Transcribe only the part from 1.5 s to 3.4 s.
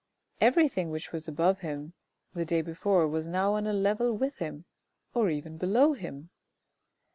him the day before was